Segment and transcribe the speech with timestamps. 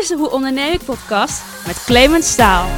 [0.00, 2.68] is de Hoe Onderneem ik podcast met Clemens Staal.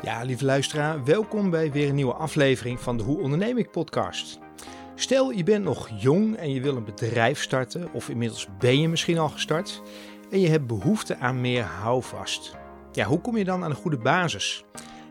[0.00, 4.38] Ja, lieve luisteraar, welkom bij weer een nieuwe aflevering van de Hoe Onderneem ik podcast.
[4.94, 8.88] Stel, je bent nog jong en je wil een bedrijf starten, of inmiddels ben je
[8.88, 9.82] misschien al gestart,
[10.30, 12.56] en je hebt behoefte aan meer houvast.
[12.92, 14.64] Ja, hoe kom je dan aan een goede basis?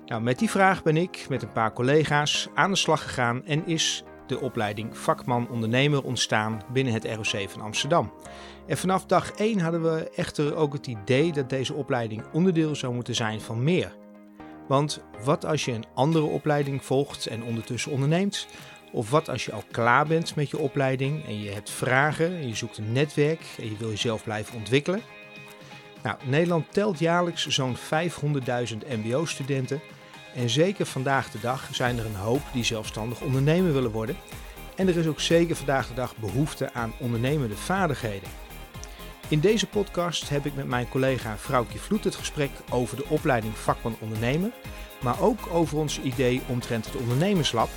[0.05, 3.67] Nou, met die vraag ben ik met een paar collega's aan de slag gegaan en
[3.67, 8.13] is de opleiding vakman ondernemer ontstaan binnen het ROC van Amsterdam.
[8.67, 12.93] En vanaf dag 1 hadden we echter ook het idee dat deze opleiding onderdeel zou
[12.93, 13.95] moeten zijn van meer.
[14.67, 18.47] Want wat als je een andere opleiding volgt en ondertussen onderneemt?
[18.91, 22.47] Of wat als je al klaar bent met je opleiding en je hebt vragen en
[22.47, 25.01] je zoekt een netwerk en je wil jezelf blijven ontwikkelen?
[26.03, 27.81] Nou, Nederland telt jaarlijks zo'n 500.000
[29.03, 29.81] MBO-studenten.
[30.35, 34.17] En zeker vandaag de dag zijn er een hoop die zelfstandig ondernemer willen worden.
[34.75, 38.29] En er is ook zeker vandaag de dag behoefte aan ondernemende vaardigheden.
[39.27, 43.57] In deze podcast heb ik met mijn collega Vrouwtje Vloed het gesprek over de opleiding
[43.57, 44.51] vakman ondernemer,
[45.01, 47.69] maar ook over ons idee omtrent het ondernemerslab,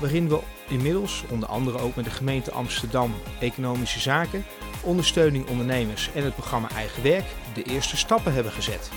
[0.00, 4.44] waarin we inmiddels onder andere ook met de gemeente Amsterdam Economische Zaken,
[4.82, 8.90] Ondersteuning Ondernemers en het programma Eigen Werk de eerste stappen hebben gezet.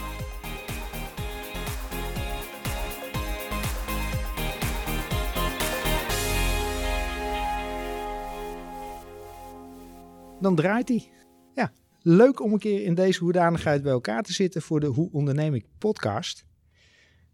[10.41, 11.11] Dan draait hij.
[11.55, 15.09] Ja, leuk om een keer in deze hoedanigheid bij elkaar te zitten voor de Hoe
[15.11, 16.45] Onderneem ik podcast.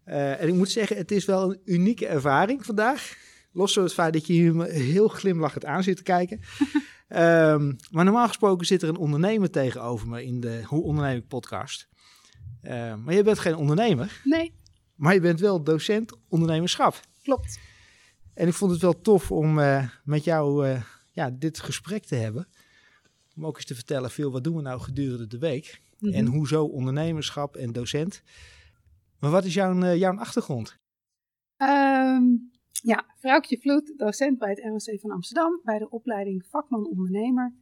[0.06, 3.16] Uh, en ik moet zeggen, het is wel een unieke ervaring vandaag.
[3.52, 6.40] Los van het feit dat je hier heel glimlachend aan zit te kijken.
[7.08, 11.28] um, maar normaal gesproken zit er een ondernemer tegenover me in de Hoe Onderneem ik
[11.28, 11.88] podcast.
[12.62, 14.20] Uh, maar je bent geen ondernemer.
[14.24, 14.52] Nee.
[14.94, 17.00] Maar je bent wel docent ondernemerschap.
[17.22, 17.58] Klopt.
[18.34, 22.14] En ik vond het wel tof om uh, met jou uh, ja, dit gesprek te
[22.14, 22.48] hebben.
[23.38, 25.80] Om ook eens te vertellen, veel wat doen we nou gedurende de week?
[25.98, 26.18] Mm -hmm.
[26.18, 28.22] En hoezo ondernemerschap en docent?
[29.20, 30.76] Maar wat is jouw, uh, jouw achtergrond?
[31.56, 37.54] Um, ja, Vrouwtje Vloed, docent bij het ROC van Amsterdam, bij de opleiding vakman ondernemer.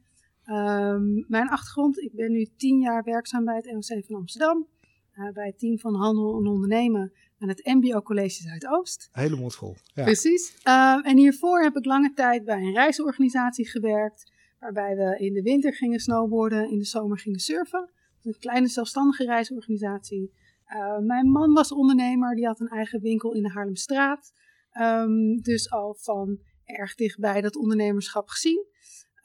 [0.45, 4.67] Um, mijn achtergrond, ik ben nu tien jaar werkzaam bij het ROC van Amsterdam.
[5.15, 9.09] Uh, bij het team van handel en ondernemen aan het MBO College Zuidoost.
[9.11, 9.75] Hele mond vol.
[9.93, 10.03] Ja.
[10.03, 10.57] Precies.
[10.63, 14.35] Uh, en hiervoor heb ik lange tijd bij een reisorganisatie gewerkt.
[14.59, 17.91] Waarbij we in de winter gingen snowboarden, in de zomer gingen surfen.
[18.23, 20.33] Een kleine zelfstandige reisorganisatie.
[20.75, 24.33] Uh, mijn man was ondernemer, die had een eigen winkel in de Haarlemstraat.
[24.81, 28.65] Um, dus al van erg dichtbij dat ondernemerschap gezien.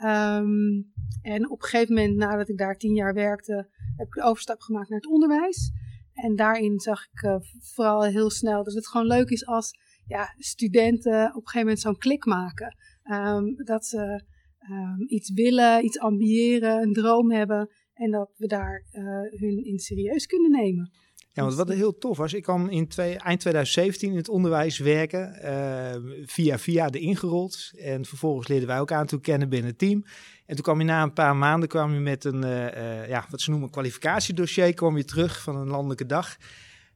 [0.05, 0.93] Um,
[1.23, 4.61] en op een gegeven moment, nadat ik daar tien jaar werkte, heb ik de overstap
[4.61, 5.73] gemaakt naar het onderwijs.
[6.13, 7.37] En daarin zag ik uh,
[7.75, 11.81] vooral heel snel dat het gewoon leuk is als ja, studenten op een gegeven moment
[11.81, 12.77] zo'n klik maken.
[13.11, 14.25] Um, dat ze
[14.71, 17.71] um, iets willen, iets ambiëren, een droom hebben.
[17.93, 19.03] En dat we daar uh,
[19.41, 20.91] hun in serieus kunnen nemen.
[21.35, 24.79] Ja, want wat heel tof was, ik kwam in twee, eind 2017 in het onderwijs
[24.79, 27.71] werken, uh, via via de ingerold.
[27.77, 30.05] En vervolgens leerden wij elkaar toe kennen binnen het team.
[30.47, 33.27] En toen kwam je na een paar maanden kwam je met een, uh, uh, ja,
[33.31, 36.37] wat ze noemen een kwalificatiedossier, kwam je terug van een landelijke dag.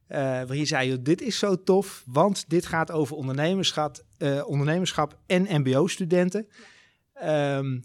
[0.07, 3.97] waar je zei, dit is zo tof, want dit gaat over ondernemerschap,
[4.45, 6.47] ondernemerschap en mbo-studenten.
[7.23, 7.83] Um,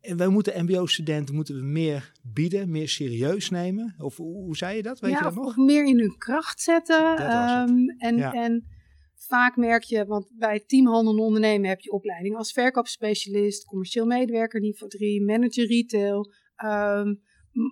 [0.00, 3.94] en wij moeten mbo-studenten moeten we meer bieden, meer serieus nemen.
[3.98, 5.00] Of hoe, zei je dat?
[5.00, 5.46] Weet ja, je dat nog?
[5.46, 7.32] Of meer in hun kracht zetten.
[7.32, 8.32] Um, en, ja.
[8.32, 8.66] en
[9.14, 14.60] vaak merk je, want bij teamhandel en ondernemen heb je opleiding als verkoopspecialist, commercieel medewerker,
[14.60, 16.32] niveau 3, manager retail.
[16.64, 17.20] Um,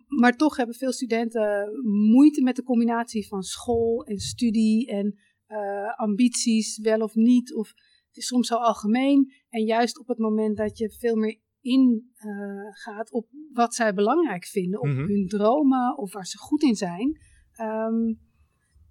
[0.06, 5.96] maar toch hebben veel studenten moeite met de combinatie van school en studie en uh,
[5.96, 7.54] ambities, wel of niet.
[7.54, 7.74] Of
[8.10, 9.32] het is soms zo algemeen.
[9.48, 12.32] En juist op het moment dat je veel meer in uh,
[12.70, 15.06] gaat op wat zij belangrijk vinden, op mm -hmm.
[15.06, 17.20] hun dromen of waar ze goed in zijn,
[17.60, 18.20] um,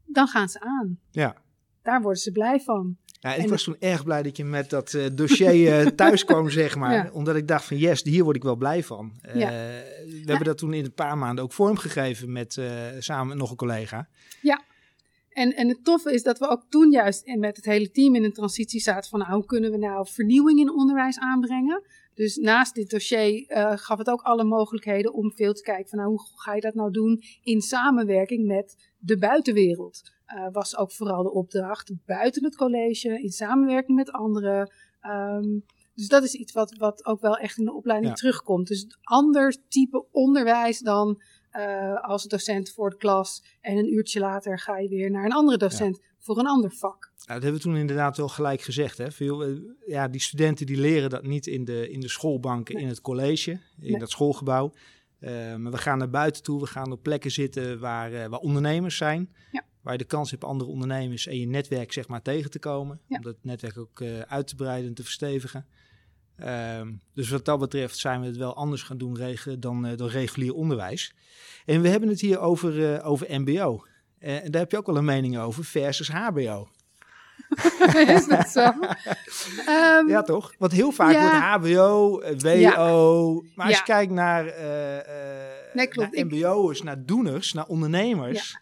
[0.05, 0.99] dan gaan ze aan.
[1.11, 1.35] Ja.
[1.81, 2.97] Daar worden ze blij van.
[3.05, 6.25] Ja, ik en was toen erg blij dat je met dat uh, dossier uh, thuis
[6.25, 6.93] kwam, zeg maar.
[6.93, 7.09] Ja.
[7.11, 9.19] Omdat ik dacht van, yes, hier word ik wel blij van.
[9.33, 9.49] Ja.
[9.49, 12.61] we hebben dat toen in een paar maanden ook vormgegeven met
[12.99, 14.09] samen met nog een collega.
[14.41, 14.63] Ja.
[15.39, 18.23] En, en het toffe is dat we ook toen juist met het hele team in
[18.23, 21.83] een transitie zaten van nou, hoe kunnen we nou vernieuwing in onderwijs aanbrengen.
[22.13, 25.97] Dus naast dit dossier uh, gaf het ook alle mogelijkheden om veel te kijken van
[25.97, 30.01] nou, hoe ga je dat nou doen in samenwerking met de buitenwereld.
[30.27, 34.71] Uh, was ook vooral de opdracht buiten het college, in samenwerking met anderen.
[35.01, 35.63] Um,
[35.95, 38.17] dus dat is iets wat, wat ook wel echt in de opleiding ja.
[38.17, 38.67] terugkomt.
[38.67, 41.21] Dus ander type onderwijs dan
[41.57, 45.33] uh, als docent voor de klas en een uurtje later ga je weer naar een
[45.33, 46.03] andere docent ja.
[46.17, 47.11] voor een ander vak.
[47.15, 48.97] Nou, dat hebben we toen inderdaad wel gelijk gezegd.
[48.97, 49.11] Hè?
[49.11, 49.51] Veel, eh,
[49.85, 52.83] ja, die studenten die leren dat niet in de, in de schoolbanken, Nee.
[52.83, 53.99] in het college, in Nee.
[53.99, 54.73] dat schoolgebouw.
[55.19, 58.39] Eh, maar we gaan naar buiten toe, we gaan op plekken zitten waar, eh, waar
[58.39, 59.33] ondernemers zijn.
[59.51, 59.63] Ja.
[59.81, 63.01] Waar je de kans hebt andere ondernemers en je netwerk zeg maar, tegen te komen.
[63.07, 63.17] Ja.
[63.17, 65.65] Om dat netwerk ook eh, uit te breiden en te verstevigen.
[66.41, 69.17] Ehm, dus wat dat betreft zijn we het wel anders gaan doen
[69.59, 71.13] dan, eh, dan regulier onderwijs.
[71.65, 73.85] En we hebben het hier over, eh, over MBO.
[74.19, 76.67] Eh, en daar heb je ook wel een mening over versus HBO.
[78.17, 78.59] is dat zo?
[79.65, 80.53] Ehm, Ja, toch?
[80.57, 81.21] Want heel vaak Ja.
[81.21, 83.43] wordt HBO, WO.
[83.55, 83.79] Maar als Ja.
[83.79, 84.43] je kijkt naar,
[85.73, 86.15] Nee, klopt.
[86.15, 88.57] naar MBO'ers, naar doeners, naar ondernemers.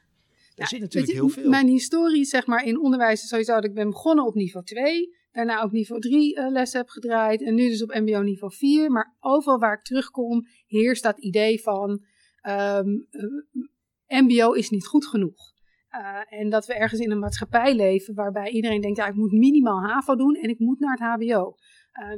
[0.56, 1.50] Daar zit natuurlijk je, heel veel.
[1.50, 5.16] Mijn historie zeg maar, in onderwijs is sowieso dat ik ben begonnen op niveau 2.
[5.38, 7.44] Daarna op niveau 3 eh, lessen heb gedraaid.
[7.44, 8.92] En nu dus op mbo niveau 4.
[8.92, 12.04] Maar overal waar ik terugkom heerst dat idee van...
[12.42, 12.88] ehm,
[14.06, 15.54] eh, mbo is niet goed genoeg.
[15.90, 18.98] Eh, en dat we ergens in een maatschappij leven waarbij iedereen denkt...
[18.98, 21.56] ja, ik moet minimaal HAVO doen en ik moet naar het hbo.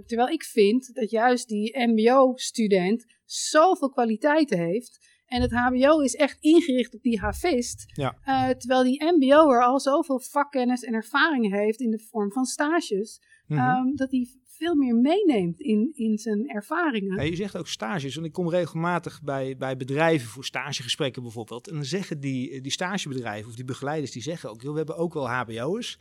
[0.06, 5.09] Terwijl ik vind dat juist die mbo-student zoveel kwaliteiten heeft...
[5.30, 7.84] En het HBO is echt ingericht op die havist.
[7.88, 8.18] Ja.
[8.24, 13.22] Eh, terwijl die MBO'er al zoveel vakkennis en ervaring heeft in de vorm van stages.
[13.48, 13.60] Mhm.
[13.60, 14.28] ehm, dat hij
[14.60, 17.16] veel meer meeneemt in, in zijn ervaringen.
[17.16, 21.68] Ja, je zegt ook stages, want ik kom regelmatig bij, bij bedrijven voor stagegesprekken bijvoorbeeld.
[21.68, 25.14] En dan zeggen die, die stagebedrijven of die begeleiders, die zeggen ook, we hebben ook
[25.14, 26.00] wel hbo'ers.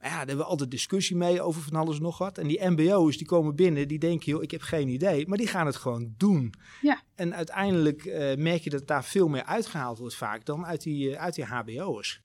[0.00, 2.38] Ja, daar hebben we altijd discussie mee over van alles en nog wat.
[2.38, 5.26] En die mbo'ers die komen binnen, die denken, joh, ik heb geen idee.
[5.28, 6.52] Maar die gaan het gewoon doen.
[6.80, 7.02] Ja.
[7.14, 11.14] En uiteindelijk eh, merk je dat daar veel meer uitgehaald wordt vaak dan uit die,
[11.14, 12.20] eh, uit die hbo'ers.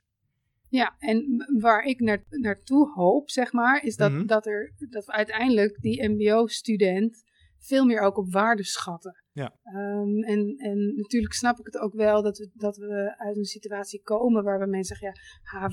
[0.70, 4.26] Ja, en waar ik naar, naartoe hoop, zeg maar, is dat, Mhm.
[4.26, 7.24] dat, er, dat we uiteindelijk die MBO-student
[7.60, 9.21] veel meer ook op waarde schatten.
[9.34, 9.56] Ja.
[9.64, 13.44] Ehm, en, en natuurlijk snap ik het ook wel dat we, dat we uit een
[13.46, 15.70] situatie komen waarbij mensen zeggen, ja,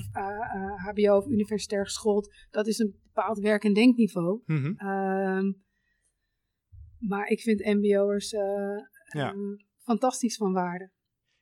[0.75, 4.41] HBO of universitair geschoold, dat is een bepaald werk- en denkniveau.
[4.45, 4.73] Mhm.
[4.77, 5.51] Ehm,
[6.99, 8.41] maar ik vind MBO'ers eh,
[9.09, 9.31] Ja.
[9.33, 9.37] eh,
[9.83, 10.91] fantastisch van waarde.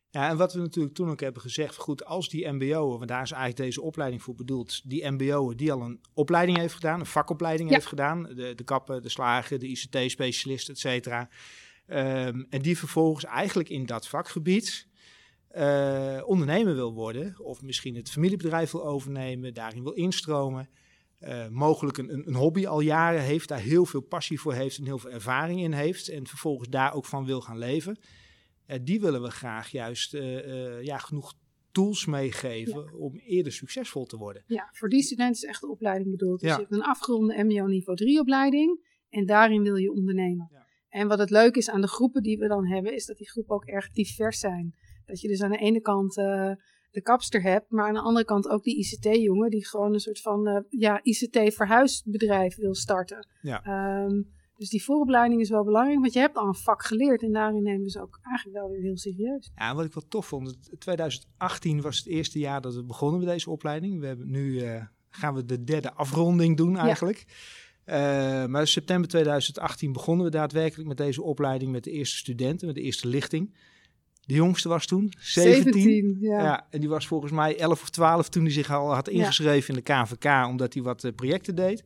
[0.10, 3.22] Ja, en wat we natuurlijk toen ook hebben gezegd, goed, als die MBO'er, want daar
[3.22, 7.06] is eigenlijk deze opleiding voor bedoeld, die MBO'er die al een opleiding heeft gedaan, een
[7.06, 7.76] vakopleiding Ja.
[7.76, 11.30] heeft gedaan, de, de kappen, de slagen, de ICT-specialist, et cetera,
[11.88, 14.88] ehm, en die vervolgens eigenlijk in dat vakgebied
[15.48, 20.70] eh, ondernemer wil worden, of misschien het familiebedrijf wil overnemen, daarin wil instromen,
[21.20, 24.86] eh, mogelijk een, een, hobby al jaren heeft, daar heel veel passie voor heeft en
[24.86, 28.00] heel veel ervaring in heeft, en vervolgens daar ook van wil gaan leven.
[28.66, 30.12] Eh, die willen we graag juist
[30.82, 31.34] ja, genoeg
[31.72, 34.44] tools meegeven om eerder succesvol te worden.
[34.48, 36.40] Ja, voor die student is echt de opleiding bedoeld.
[36.40, 36.56] Dus Ja.
[36.56, 38.80] je hebt een afgeronde MBO niveau 3 opleiding
[39.10, 40.50] en daarin wil je ondernemen.
[40.52, 40.67] Ja.
[40.90, 43.30] En wat het leuke is aan de groepen die we dan hebben, is dat die
[43.30, 44.76] groepen ook erg divers zijn.
[45.06, 46.52] Dat je dus aan de ene kant eh,
[46.92, 50.22] de kapster hebt, maar aan de andere kant ook die ICT-jongen die gewoon een soort
[50.22, 53.28] van eh, ja, ICT-verhuisbedrijf wil starten.
[53.42, 53.64] Ja.
[53.64, 54.22] Ehm,
[54.58, 57.64] dus die vooropleiding is wel belangrijk, want je hebt al een vak geleerd en daarin
[57.64, 59.52] nemen ze ook eigenlijk wel weer heel serieus.
[59.56, 63.20] Ja, wat ik wel tof vond, het- 2018 was het eerste jaar dat we begonnen
[63.20, 64.00] met deze opleiding.
[64.00, 67.26] We hebben nu eh, gaan we de derde afronding doen eigenlijk.
[67.88, 72.68] Eh, maar in september 2018 begonnen we daadwerkelijk met deze opleiding met de eerste studenten,
[72.68, 73.56] met de eerste lichting.
[74.26, 76.18] De jongste was toen 17.
[76.20, 76.42] ja.
[76.44, 76.68] Ja.
[76.70, 79.12] en die was volgens mij 11 of 12 toen hij zich al had Ja.
[79.12, 81.84] ingeschreven in de KVK, omdat hij wat eh, projecten deed.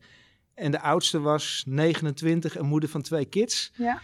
[0.54, 3.72] En de oudste was 29 en moeder van twee kids.
[3.76, 4.00] Ja.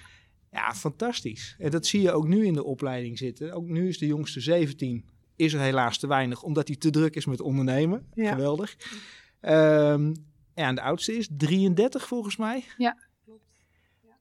[0.53, 1.55] Ja, fantastisch.
[1.59, 3.53] En dat zie je ook nu in de opleiding zitten.
[3.53, 5.05] Ook nu is de jongste 17.
[5.37, 8.07] Is er helaas te weinig, omdat hij te druk is met ondernemen.
[8.15, 8.31] Ja.
[8.33, 8.77] Geweldig.
[9.43, 9.99] Ja,
[10.67, 12.65] en de oudste is 33 volgens mij.
[12.77, 13.45] Ja, klopt.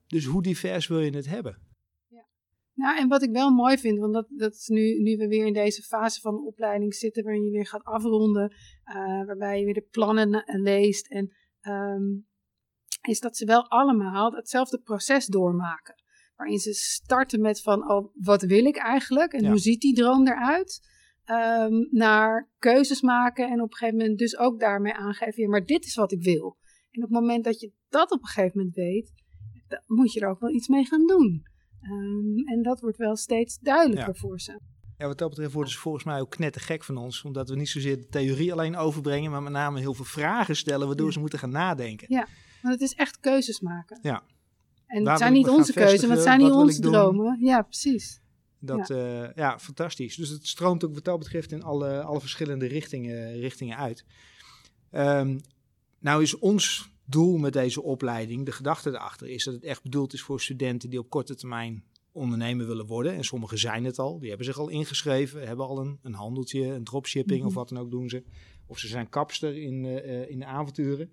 [0.08, 1.65] Dus hoe divers wil je het hebben?
[2.74, 5.46] Nou, en wat ik wel mooi vind, want dat, dat is nu, nu we weer
[5.46, 8.53] in deze fase van de opleiding zitten, waarin je weer gaat afronden,
[8.84, 12.03] eh, waarbij je weer de plannen leest, en, ehm,
[13.01, 15.96] is dat ze wel allemaal hetzelfde proces doormaken.
[16.36, 19.34] Waarin ze starten met van, oh, wat wil ik eigenlijk?
[19.34, 19.50] En Ja.
[19.50, 20.88] hoe ziet die droom eruit?
[21.28, 25.66] Ehm, naar keuzes maken en op een gegeven moment dus ook daarmee aangeven, ja, maar
[25.66, 26.58] dit is wat ik wil.
[26.92, 29.12] En op het moment dat je dat op een gegeven moment weet,
[29.68, 31.44] dan moet je er ook wel iets mee gaan doen.
[31.82, 34.20] Ehm, en dat wordt wel steeds duidelijker Ja.
[34.20, 34.60] voor ze.
[34.98, 37.24] Ja, wat dat betreft worden ze volgens mij ook knettergek van ons.
[37.24, 40.88] Omdat we niet zozeer de theorie alleen overbrengen, maar met name heel veel vragen stellen,
[40.88, 41.12] waardoor Ja.
[41.14, 42.06] ze moeten gaan nadenken.
[42.10, 42.28] Ja.
[42.62, 44.00] Want het is echt keuzes maken.
[44.02, 44.24] Ja.
[44.86, 47.38] En het zijn niet onze keuzes, want het zijn niet onze dromen.
[47.40, 48.22] Ja, precies.
[48.60, 49.32] Dat, ja.
[49.36, 50.16] ja, fantastisch.
[50.16, 54.06] Dus het stroomt ook wat dat betreft in alle, alle verschillende richtingen, richtingen uit.
[54.92, 55.40] Ehm,
[56.00, 60.14] nou is ons doel met deze opleiding, de gedachte erachter, is dat het echt bedoeld
[60.14, 63.14] is voor studenten die op korte termijn ondernemer willen worden.
[63.14, 66.64] En sommigen zijn het al, die hebben zich al ingeschreven, hebben al een, een handeltje,
[66.66, 67.48] een dropshipping Mhm.
[67.48, 68.24] of wat dan ook doen ze.
[68.66, 71.12] Of ze zijn kapster in, uh, in de avonturen.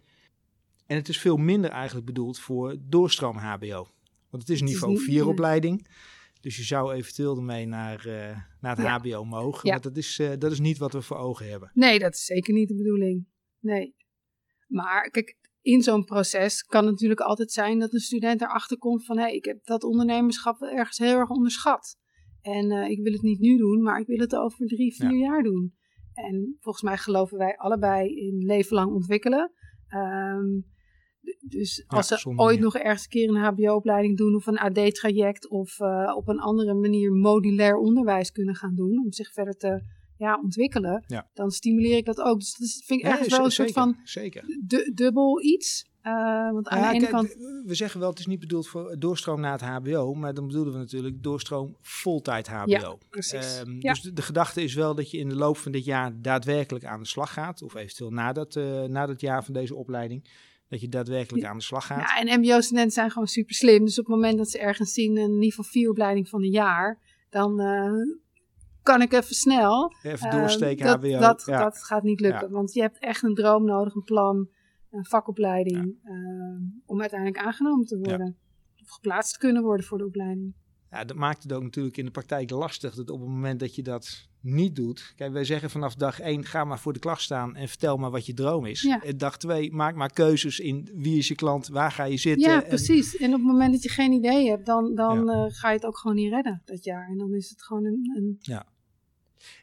[0.87, 3.89] En het is veel minder eigenlijk bedoeld voor doorstroom HBO.
[4.31, 5.87] Want het is een niveau 4 opleiding.
[6.45, 9.61] Dus je zou eventueel ermee naar, uh, naar het HBO mogen.
[9.69, 9.73] Ja.
[9.73, 11.71] Maar dat is, uh, dat is niet wat we voor ogen hebben.
[11.75, 13.27] Nee, dat is zeker niet de bedoeling.
[13.61, 13.95] Nee.
[14.67, 19.05] Maar kijk, in zo'n proces kan het natuurlijk altijd zijn dat een student erachter komt
[19.05, 19.17] van...
[19.17, 21.97] hé, hey, ik heb dat ondernemerschap ergens heel erg onderschat.
[22.41, 25.19] En uh, ik wil het niet nu doen, maar ik wil het over drie, vier
[25.19, 25.75] jaar doen.
[26.13, 29.53] En volgens mij geloven wij allebei in leven lang ontwikkelen.
[29.89, 30.74] Um,
[31.41, 35.81] dus als ze ooit nog ergens een keer een HBO-opleiding doen of een AD-traject of
[35.81, 39.83] uh, op een andere manier modulair onderwijs kunnen gaan doen om zich verder te
[40.17, 41.29] ja, ontwikkelen, ja.
[41.35, 42.39] dan stimuleer ik dat ook.
[42.39, 44.45] Dus dat vind ik ergens wel een soort van zeker.
[44.95, 45.93] dubbel iets.
[46.03, 47.35] Uh, want aan de ene kant...
[47.65, 50.73] We zeggen wel, het is niet bedoeld voor doorstroom naar het HBO, maar dan bedoelen
[50.73, 52.71] we natuurlijk doorstroom voltijd HBO.
[52.71, 53.61] Ja, precies.
[53.61, 53.93] Um, ja.
[53.93, 56.85] Dus de, de, gedachte is wel dat je in de loop van dit jaar daadwerkelijk
[56.85, 60.29] aan de slag gaat, of eventueel na dat, uh, na dat jaar van deze opleiding
[60.75, 61.99] dat je daadwerkelijk aan de slag gaat.
[61.99, 63.85] Ja, en mbo-studenten zijn gewoon super slim.
[63.85, 66.99] Dus op het moment dat ze ergens zien een niveau 4 opleiding van een jaar,
[67.31, 68.17] dan uh,
[68.83, 69.95] kan ik even snel.
[70.03, 71.19] Even doorsteken, uh, dat, HBO.
[71.19, 71.63] Dat, ja.
[71.63, 74.49] dat gaat niet lukken, want je hebt echt een droom nodig, een plan,
[74.91, 76.11] een vakopleiding, ja.
[76.11, 78.37] uh, om uiteindelijk aangenomen te worden.
[78.83, 80.55] Of geplaatst te kunnen worden voor de opleiding.
[80.95, 82.95] Ja, dat maakt het ook natuurlijk in de praktijk lastig.
[82.95, 85.13] Dat op het moment dat je dat niet doet.
[85.17, 88.11] Kijk, wij zeggen vanaf dag 1, ga maar voor de klas staan en vertel maar
[88.11, 88.83] wat je droom is.
[88.83, 89.03] Ja.
[89.17, 92.51] Dag 2, maak maar keuzes in wie is je klant, waar ga je zitten.
[92.51, 93.17] Ja, precies.
[93.17, 95.45] En, op het moment dat je geen idee hebt, dan, dan ja.
[95.45, 97.09] uh, ga je het ook gewoon niet redden dat jaar.
[97.09, 98.13] En dan is het gewoon een...
[98.17, 98.37] een...
[98.41, 98.67] Ja.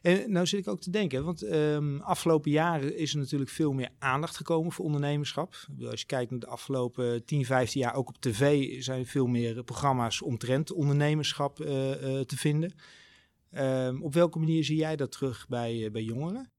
[0.02, 3.72] En nou zit ik ook te denken, want um, afgelopen jaren is er natuurlijk veel
[3.72, 5.54] meer aandacht gekomen voor ondernemerschap.
[5.90, 9.64] Als je kijkt naar de afgelopen 10, 15 jaar, ook op tv zijn veel meer
[9.64, 12.74] programma's omtrent ondernemerschap uh, uh, te vinden.
[13.54, 16.50] Um, op welke manier zie jij dat terug bij, uh, bij jongeren?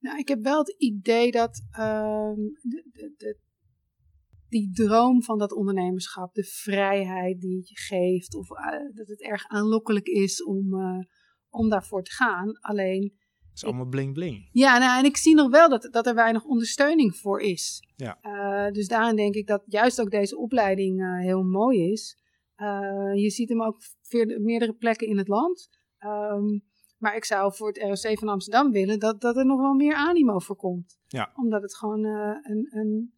[0.00, 3.38] Nou, ik heb wel het idee dat um, de, de,
[4.48, 8.48] die droom van dat ondernemerschap, de vrijheid die het je geeft, of
[8.94, 10.68] dat het erg aanlokkelijk is om,
[11.56, 12.58] om daarvoor te gaan.
[12.60, 13.02] Alleen.
[13.02, 14.48] Het is allemaal bling bling.
[14.52, 17.82] Ja, nou, en ik zie nog wel dat, dat er weinig ondersteuning voor is.
[17.96, 18.18] Ja.
[18.22, 22.18] Uh, dus daarin denk ik dat juist ook deze opleiding uh, heel mooi is.
[22.56, 23.78] Uh, je ziet hem ook
[24.38, 25.68] meerdere plekken in het land.
[25.98, 26.64] Um,
[26.98, 29.94] maar ik zou voor het ROC van Amsterdam willen dat, dat er nog wel meer
[29.94, 30.98] animo voor komt.
[31.06, 31.32] Ja.
[31.34, 33.14] Omdat het gewoon een, een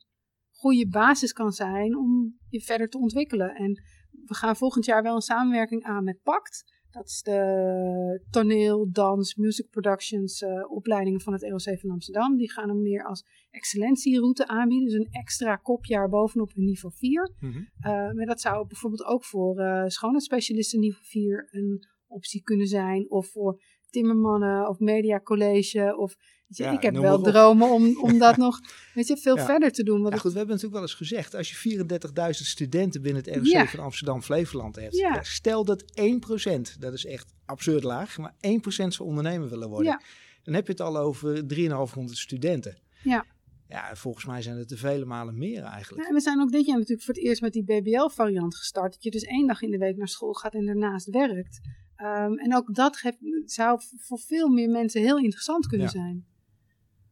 [0.51, 3.55] goede basis kan zijn om je verder te ontwikkelen.
[3.55, 3.83] En
[4.25, 6.78] we gaan volgend jaar wel een samenwerking aan met PACT.
[6.91, 12.37] Dat is de toneel, dans, music productions uh, opleidingen van het ROC van Amsterdam.
[12.37, 14.89] Die gaan hem meer als excellentieroute aanbieden.
[14.89, 17.31] Dus een extra kopjaar bovenop hun niveau 4.
[17.41, 17.69] Mm -hmm.
[17.81, 23.11] uh, maar dat zou bijvoorbeeld ook voor uh, schoonheidsspecialisten niveau 4 een optie kunnen zijn.
[23.11, 25.97] Of voor timmermannen of mediacollege.
[25.97, 26.17] Of
[26.47, 28.61] je, ja, ik heb wel dromen om, om dat nog
[28.95, 29.45] weet je, veel ja.
[29.45, 30.03] verder te doen.
[30.03, 31.87] Ja, goed, we hebben natuurlijk wel eens gezegd, als je
[32.25, 35.27] 34.000 studenten binnen het ROC van Amsterdam-Flevoland hebt.
[35.27, 38.37] Stel dat 1%, dat is echt absurd laag, maar 1%
[38.69, 40.03] zou ondernemer willen worden.
[40.43, 42.79] Dan heb je het al over 3,500 studenten.
[43.03, 43.25] Ja.
[43.69, 46.09] Ja, volgens mij zijn het er vele malen meer eigenlijk.
[46.09, 48.93] Ja, we zijn ook dit jaar natuurlijk voor het eerst met die BBL-variant gestart.
[48.93, 51.61] Dat je dus één dag in de week naar school gaat en daarnaast werkt.
[52.03, 55.93] Um, en ook dat geeft, zou voor veel meer mensen heel interessant kunnen ja.
[55.93, 56.27] zijn.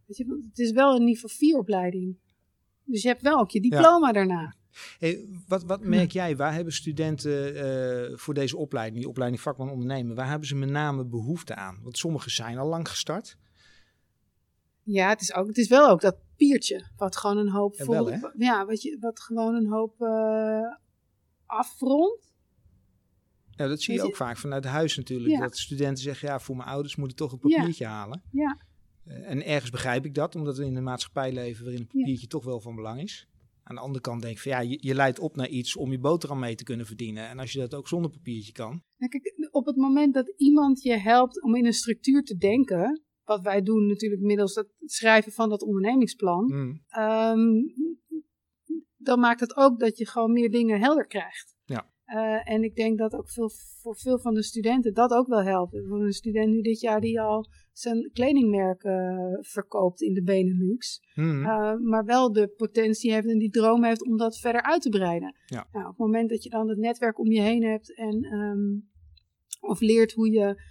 [0.06, 2.16] Weet je, het is wel een niveau 4 opleiding.
[2.84, 4.12] Dus je hebt wel ook je diploma ja.
[4.12, 4.54] daarna.
[4.98, 9.70] Hey, wat, wat merk jij, waar hebben studenten uh, voor deze opleiding, die opleiding vakman
[9.70, 11.78] ondernemen, waar hebben ze met name behoefte aan?
[11.82, 13.38] Want sommigen zijn al lang gestart.
[14.82, 17.74] Ja, het is, ook, het is wel ook dat piertje, wat gewoon een hoop...
[17.74, 20.74] Ja, wel, vol, ja wat, je, wat gewoon een hoop uh,
[21.46, 22.34] afrondt.
[23.56, 25.30] Ja, dat zie je, je ook vaak vanuit huis natuurlijk.
[25.30, 25.40] Ja.
[25.40, 27.90] Dat studenten zeggen, ja, voor mijn ouders moet ik toch een papiertje ja.
[27.90, 28.22] halen.
[28.30, 28.60] Ja.
[29.06, 32.20] Uh, en ergens begrijp ik dat, omdat we in een maatschappij leven waarin een papiertje
[32.20, 32.28] ja.
[32.28, 33.28] toch wel van belang is.
[33.62, 35.90] Aan de andere kant denk ik van ja, je, je, leidt op naar iets om
[35.90, 37.28] je boterham mee te kunnen verdienen.
[37.28, 38.82] En als je dat ook zonder papiertje kan.
[38.96, 43.02] Ja, kijk, op het moment dat iemand je helpt om in een structuur te denken,
[43.24, 46.82] wat wij doen natuurlijk middels het schrijven van dat ondernemingsplan, mm.
[46.98, 47.74] um,
[48.96, 51.55] dan maakt het ook dat je gewoon meer dingen helder krijgt.
[52.06, 53.50] Uh, en ik denk dat ook veel,
[53.82, 55.76] voor veel van de studenten dat ook wel helpt.
[55.88, 61.02] Voor een student nu dit jaar die al zijn kledingmerk uh, verkoopt in de Benelux.
[61.14, 61.42] Mm.
[61.42, 64.88] Uh, maar wel de potentie heeft en die droom heeft om dat verder uit te
[64.88, 65.34] breiden.
[65.46, 65.68] Ja.
[65.72, 68.88] Nou, op het moment dat je dan het netwerk om je heen hebt en um,
[69.60, 70.62] of leert hoe je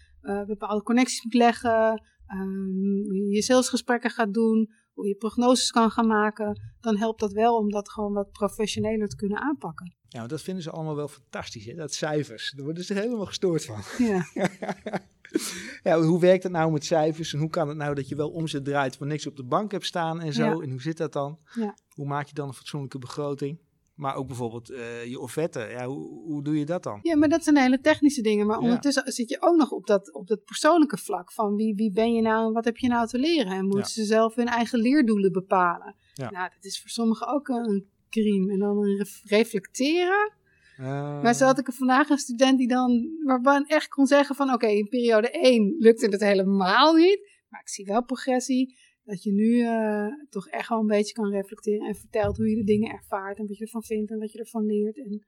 [0.47, 6.07] bepaalde connecties moet leggen, um, hoe je salesgesprekken gaat doen, hoe je prognoses kan gaan
[6.07, 9.95] maken, dan helpt dat wel om dat gewoon wat professioneler te kunnen aanpakken.
[10.15, 11.74] Ja, want dat vinden ze allemaal wel fantastisch, hè?
[11.74, 12.53] dat cijfers.
[12.55, 13.81] Daar worden ze er helemaal gestoord van.
[13.98, 14.25] Ja.
[15.84, 18.29] ja, hoe werkt het nou met cijfers en hoe kan het nou dat je wel
[18.29, 20.43] omzet draait waar niks op de bank hebt staan en zo?
[20.45, 20.51] Ja.
[20.62, 21.39] En hoe zit dat dan?
[21.55, 21.77] Ja.
[21.89, 23.60] Hoe maak je dan een fatsoenlijke begroting?
[23.95, 27.00] Maar ook bijvoorbeeld eh, je offerte, ja, hoe, hoe doe je dat dan?
[27.01, 28.48] Ja, maar dat zijn hele technische dingen.
[28.48, 28.63] Maar Ja.
[28.63, 31.31] ondertussen zit je ook nog op dat, op dat persoonlijke vlak.
[31.31, 33.51] Van wie, wie ben je nou en wat heb je nou te leren?
[33.51, 33.86] En moeten Ja.
[33.88, 35.95] ze zelf hun eigen leerdoelen bepalen?
[36.13, 36.29] Ja.
[36.29, 37.89] Nou, dat is voor sommigen ook een
[38.24, 40.31] En dan reflecteren.
[40.77, 44.36] Eh, Maar zo had ik er vandaag een student die dan, waarvan echt kon zeggen
[44.36, 44.53] van...
[44.53, 47.29] Oké, in periode 1 lukte het helemaal niet.
[47.50, 48.77] Maar ik zie wel progressie.
[49.03, 51.88] Dat je nu eh, toch echt wel een beetje kan reflecteren.
[51.88, 53.38] En vertelt hoe je de dingen ervaart.
[53.38, 54.98] En wat je ervan vindt en wat je ervan leert.
[54.98, 55.25] En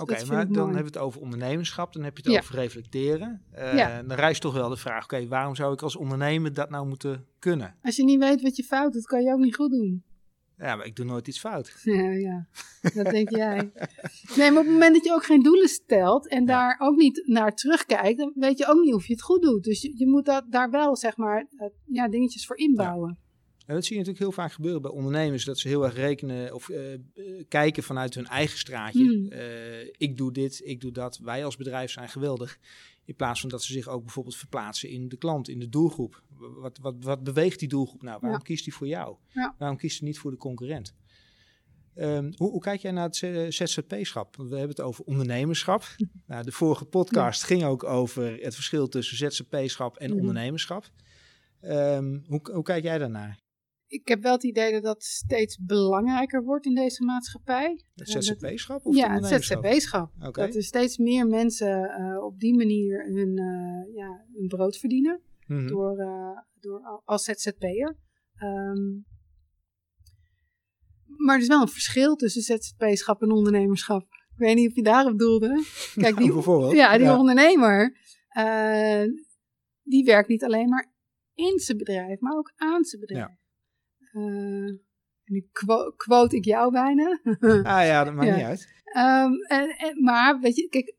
[0.00, 0.58] Oké, maar dan mooi.
[0.74, 2.38] hebben we het over ondernemerschap, dan heb je het Ja.
[2.38, 3.42] over reflecteren.
[3.50, 4.02] Eh, Ja.
[4.02, 7.26] Dan rijst toch wel de vraag, oké, waarom zou ik als ondernemer dat nou moeten
[7.38, 7.76] kunnen?
[7.82, 10.02] als je niet weet wat je fout doet, kan je ook niet goed doen.
[10.60, 11.72] Ja, maar ik doe nooit iets fout.
[11.84, 12.46] Ja, ja,
[12.94, 13.70] dat denk jij.
[14.36, 17.22] Nee, maar op het moment dat je ook geen doelen stelt en daar ook niet
[17.26, 19.64] naar terugkijkt, dan weet je ook niet of je het goed doet.
[19.64, 21.46] Dus je, je moet dat, daar wel, zeg maar,
[21.84, 23.18] ja, dingetjes voor inbouwen.
[23.70, 26.54] En dat zie je natuurlijk heel vaak gebeuren bij ondernemers, dat ze heel erg rekenen
[26.54, 26.98] of eh,
[27.48, 29.04] kijken vanuit hun eigen straatje.
[29.04, 29.30] Hmm.
[29.30, 32.58] Eh, ik doe dit, ik doe dat, wij als bedrijf zijn geweldig.
[33.04, 36.22] In plaats van dat ze zich ook bijvoorbeeld verplaatsen in de klant, in de doelgroep.
[36.40, 38.18] Wat, wat, wat beweegt die doelgroep nou?
[38.20, 38.44] Waarom Ja.
[38.44, 39.16] kiest die voor jou?
[39.28, 39.54] Ja.
[39.58, 40.94] Waarom kiest hij niet voor de concurrent?
[41.94, 43.16] Ehm, hoe, hoe kijk jij naar het
[43.54, 44.36] ZZP-schap?
[44.36, 45.84] Want we hebben het over ondernemerschap.
[46.26, 50.18] nou, de vorige podcast ging ook over het verschil tussen ZZP-schap en Mhm.
[50.18, 50.90] ondernemerschap.
[51.60, 53.38] Ehm, hoe, hoe kijk jij daarnaar?
[53.86, 57.70] Ik heb wel het idee dat dat steeds belangrijker wordt in deze maatschappij.
[57.94, 59.26] Het dat- ZZP-schap of ja, het?
[59.26, 60.10] ZZP-schap.
[60.32, 65.20] Dat er steeds meer mensen eh, op die manier hun, eh, ja, hun brood verdienen.
[65.50, 65.66] Mhm.
[65.66, 67.96] door, eh, door al- als ZZP'er.
[68.34, 69.08] Ehm
[71.16, 74.02] maar er is wel een verschil tussen ZZP-schap en ondernemerschap.
[74.02, 75.48] Ik weet niet of je daarop doelde.
[75.94, 76.72] Kijk, die, Nou, bijvoorbeeld.
[76.72, 77.18] ja, die Ja.
[77.18, 77.96] ondernemer,
[78.28, 79.02] eh,
[79.82, 80.92] die werkt niet alleen maar
[81.34, 83.28] in zijn bedrijf, maar ook aan zijn bedrijf.
[84.12, 84.84] Eh, en
[85.24, 87.20] nu quo- quote ik jou bijna.
[87.74, 88.34] Ah ja, dat maakt Ja.
[88.36, 88.68] niet uit.
[88.84, 90.94] Ehm, en, en- maar weet je, kijk,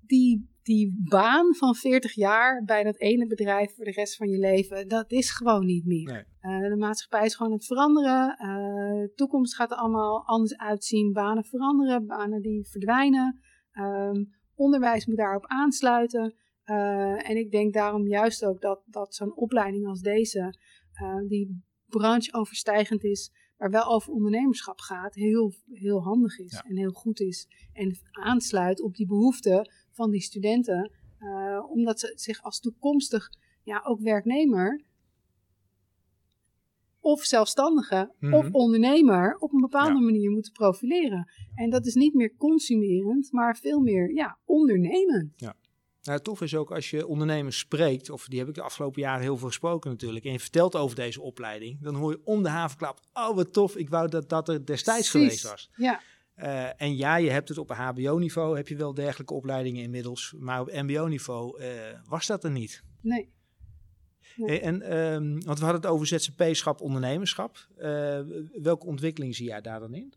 [0.00, 4.38] die, die baan van 40 jaar bij dat ene bedrijf voor de rest van je
[4.38, 6.12] leven, dat is gewoon niet meer.
[6.12, 6.24] Nee.
[6.62, 8.36] Eh, de maatschappij is gewoon aan het veranderen.
[8.36, 8.46] Eh,
[9.00, 11.12] de toekomst gaat er allemaal anders uitzien.
[11.12, 13.40] Banen veranderen, banen die verdwijnen.
[13.72, 14.24] Ehm,
[14.54, 16.34] onderwijs moet daarop aansluiten.
[16.62, 20.58] Eh, en ik denk daarom juist ook dat, dat zo'n opleiding als deze,
[21.28, 26.64] die brancheoverstijgend is, maar wel over ondernemerschap gaat, heel, heel handig is Ja.
[26.68, 27.48] en heel goed is.
[27.72, 33.28] En aansluit op die behoeften van die studenten, eh, omdat ze zich als toekomstig
[33.62, 34.82] ja, ook werknemer
[37.00, 38.34] of zelfstandige Mhm.
[38.34, 40.04] of ondernemer op een bepaalde Ja.
[40.04, 41.30] manier moeten profileren.
[41.54, 45.32] En dat is niet meer consumerend, maar veel meer ja, ondernemend.
[46.02, 49.22] Nou, tof is ook als je ondernemers spreekt, of die heb ik de afgelopen jaren
[49.22, 52.48] heel veel gesproken natuurlijk, en je vertelt over deze opleiding, dan hoor je om de
[52.48, 55.40] havenklap, oh wat tof, ik wou dat dat er destijds Precies.
[55.42, 55.70] geweest was.
[55.76, 56.00] Ja,
[56.34, 60.60] Eh, en ja, je hebt het op hbo-niveau, heb je wel dergelijke opleidingen inmiddels, maar
[60.60, 61.68] op mbo-niveau eh,
[62.08, 62.82] was dat er niet.
[63.00, 63.32] nee.
[64.36, 67.68] Eh, En, ehm, want we hadden het over ZZP-schap, ondernemerschap.
[68.62, 70.14] Welke ontwikkeling zie jij daar dan in?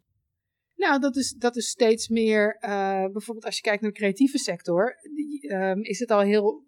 [0.76, 2.58] Nou, dat is, dat is steeds meer,
[3.12, 6.66] bijvoorbeeld als je kijkt naar de creatieve sector, die, ehm, is het al heel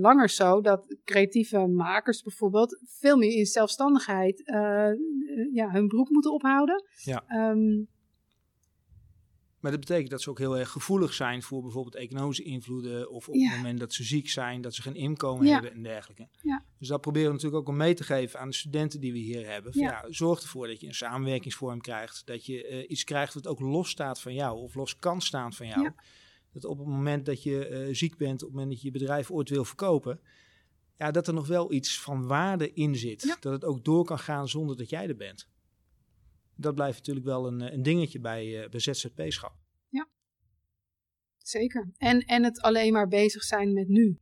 [0.00, 4.42] langer zo dat creatieve makers bijvoorbeeld veel meer in zelfstandigheid
[5.52, 6.84] ja, hun broek moeten ophouden.
[7.04, 7.24] Ja.
[7.26, 7.84] Ehm,
[9.60, 13.10] Maar dat betekent dat ze ook heel erg gevoelig zijn voor bijvoorbeeld economische invloeden.
[13.10, 13.48] Of op Ja.
[13.48, 15.52] het moment dat ze ziek zijn, dat ze geen inkomen Ja.
[15.52, 16.28] hebben en dergelijke.
[16.42, 16.64] Ja.
[16.78, 19.18] Dus dat proberen we natuurlijk ook om mee te geven aan de studenten die we
[19.18, 19.72] hier hebben.
[19.72, 20.04] Van, Ja.
[20.08, 22.26] zorg ervoor dat je een samenwerkingsvorm krijgt.
[22.26, 25.52] Dat je eh, iets krijgt wat ook los staat van jou of los kan staan
[25.52, 25.90] van jou.
[26.52, 28.98] Dat op het moment dat je eh, ziek bent, op het moment dat je je
[28.98, 30.20] bedrijf ooit wil verkopen.
[30.98, 33.36] Ja, dat er nog wel iets van waarde in zit.
[33.40, 35.48] Dat het ook door kan gaan zonder dat jij er bent.
[36.60, 39.52] Dat blijft natuurlijk wel een, eh, een dingetje bij, eh bij ZZP-schap.
[41.42, 41.90] zeker.
[41.96, 44.18] En, en het alleen maar bezig zijn met nu.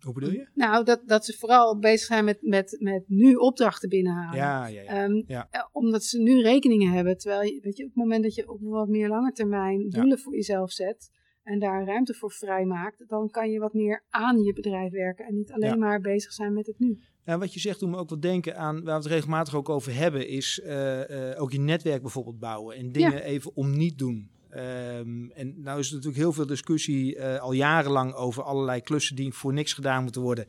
[0.00, 0.48] Hoe bedoel je?
[0.54, 4.36] Nou, dat, dat ze vooral bezig zijn met, met, met nu opdrachten binnenhalen.
[4.38, 5.04] Ja, ja, ja.
[5.04, 5.48] Ehm, Ja.
[5.50, 7.18] eh, omdat ze nu rekeningen hebben.
[7.18, 9.88] Terwijl je, weet je, op het moment dat je op wat meer lange termijn Ja.
[9.88, 11.10] doelen voor jezelf zet.
[11.42, 13.08] En daar ruimte voor vrijmaakt.
[13.08, 15.26] Dan kan je wat meer aan je bedrijf werken.
[15.26, 15.76] En niet alleen Ja.
[15.76, 16.98] maar bezig zijn met het nu.
[17.24, 19.68] En wat je zegt doet me ook wat denken aan, waar we het regelmatig ook
[19.68, 23.98] over hebben, is eh, eh, ook je netwerk bijvoorbeeld bouwen en dingen even om niet
[23.98, 24.30] doen.
[24.50, 29.16] Ehm, en nou is er natuurlijk heel veel discussie eh, al jarenlang over allerlei klussen
[29.16, 30.46] die voor niks gedaan moeten worden.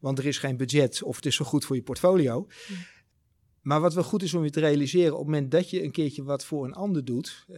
[0.00, 2.46] Want er is geen budget of het is zo goed voor je portfolio.
[3.62, 5.90] Maar wat wel goed is om je te realiseren, op het moment dat je een
[5.90, 7.56] keertje wat voor een ander doet, eh,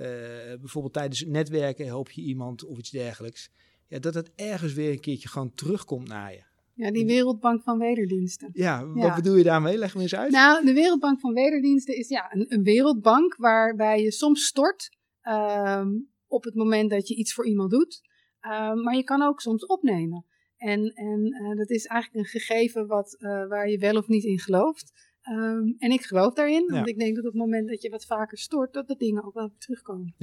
[0.61, 3.51] bijvoorbeeld tijdens het netwerken help je iemand of iets dergelijks,
[3.89, 6.43] ja, dat het ergens weer een keertje gewoon terugkomt naar je.
[6.75, 8.51] Ja, die Wereldbank van Wederdiensten.
[8.53, 9.15] Ja, wat Ja.
[9.15, 9.79] bedoel je daarmee?
[9.79, 10.31] Leg me eens uit.
[10.31, 15.89] Nou, de Wereldbank van Wederdiensten is ja, een, een wereldbank waarbij je soms stort ehm,
[16.27, 18.01] op het moment dat je iets voor iemand doet.
[18.41, 20.27] Ehm, maar je kan ook soms opnemen.
[20.57, 24.25] En, en eh, dat is eigenlijk een gegeven wat, eh, waar je wel of niet
[24.25, 24.93] in gelooft.
[25.25, 26.93] Ehm, en ik geloof daarin, want Ja.
[26.93, 29.35] ik denk dat op het moment dat je wat vaker stort, dat de dingen ook
[29.35, 30.15] wel terugkomen.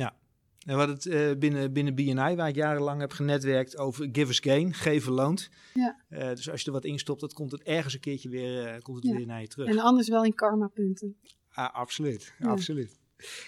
[0.66, 4.74] En wat het eh, binnen, binnen BNI, waar ik jarenlang heb genetwerkt over givers gain,
[4.74, 5.50] geven loont.
[5.74, 6.02] Ja.
[6.10, 8.66] Eh, dus als je er wat in stopt, dan komt het ergens een keertje weer,
[8.68, 9.18] eh, komt het Ja.
[9.18, 9.68] weer naar je terug.
[9.68, 11.16] En anders wel in karma-punten.
[11.54, 12.48] Ah, absoluut, Ja.
[12.50, 13.00] absoluut.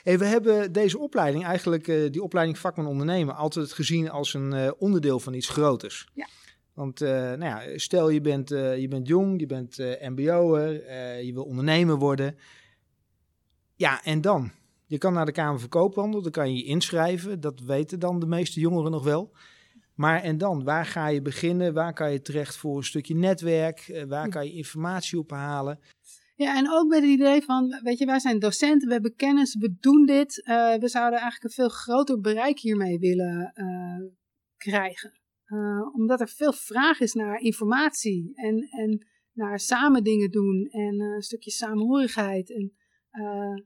[0.04, 5.20] Hey, we hebben deze opleiding, eigenlijk die opleiding vakman ondernemen, altijd gezien als een onderdeel
[5.20, 6.08] van iets groters.
[6.14, 6.28] Ja.
[6.74, 10.72] Want eh, nou ja, stel je bent, eh, je bent jong, je bent eh mbo'er,
[11.26, 12.36] je wil ondernemer worden.
[13.76, 14.52] Ja, en dan?
[14.86, 17.40] Je kan naar de Kamer van Koophandel, dan kan je je inschrijven.
[17.40, 19.32] Dat weten dan de meeste jongeren nog wel.
[19.96, 20.64] Maar en dan?
[20.64, 21.74] Waar ga je beginnen?
[21.74, 24.04] Waar kan je terecht voor een stukje netwerk?
[24.08, 25.80] Waar kan je informatie ophalen?
[26.36, 29.56] Ja, en ook met het idee van, weet je, wij zijn docenten, we hebben kennis,
[29.56, 30.42] we doen dit.
[30.80, 33.54] we zouden eigenlijk een veel groter bereik hiermee willen
[34.58, 35.23] krijgen.
[35.46, 41.00] Eh, omdat er veel vraag is naar informatie en, en naar samen dingen doen en
[41.00, 42.54] eh, een stukje samenhorigheid.
[42.54, 42.74] En,
[43.12, 43.64] eh,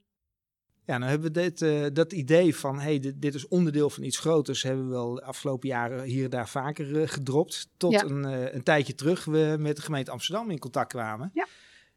[0.86, 4.20] Ja, nou hebben we dit, dat idee van, hey, dit, dit is onderdeel van iets
[4.20, 7.70] groters, hebben we wel de afgelopen jaren hier en daar vaker gedropt.
[7.78, 8.04] Tot Ja.
[8.04, 8.24] een,
[8.56, 11.32] een tijdje terug we met de gemeente Amsterdam in contact kwamen.
[11.34, 11.48] Ja.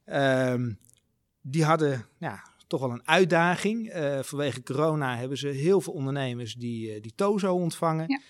[0.04, 0.72] Ehm,
[1.40, 3.92] die hadden ja, toch wel een uitdaging.
[4.20, 8.04] Vanwege corona hebben ze heel veel ondernemers die, die TOZO ontvangen.
[8.08, 8.20] Ja.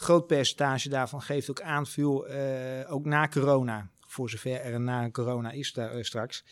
[0.00, 5.50] Groot percentage daarvan geeft ook aan, eh, ook na corona, voor zover er na corona
[5.50, 6.44] is daar, eh, straks.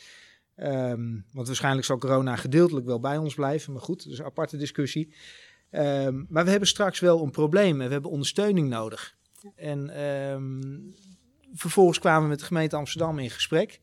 [0.55, 3.73] Ehm, want waarschijnlijk zal corona gedeeltelijk wel bij ons blijven.
[3.73, 5.15] Maar goed, is een aparte discussie.
[5.71, 9.17] Ehm, maar we hebben straks wel een probleem en we hebben ondersteuning nodig.
[9.55, 10.63] En ehm,
[11.53, 13.79] vervolgens kwamen we met de gemeente Amsterdam in gesprek.